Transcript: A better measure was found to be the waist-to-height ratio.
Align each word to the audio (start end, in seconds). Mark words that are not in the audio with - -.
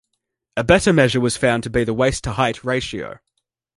A 0.57 0.63
better 0.63 0.91
measure 0.93 1.19
was 1.21 1.37
found 1.37 1.61
to 1.61 1.69
be 1.69 1.83
the 1.83 1.93
waist-to-height 1.93 2.63
ratio. 2.63 3.19